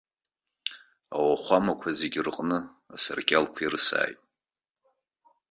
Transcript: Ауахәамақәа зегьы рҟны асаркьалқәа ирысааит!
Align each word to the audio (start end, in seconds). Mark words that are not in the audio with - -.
Ауахәамақәа 1.17 1.89
зегьы 1.99 2.21
рҟны 2.25 2.59
асаркьалқәа 2.95 3.61
ирысааит! 3.63 4.19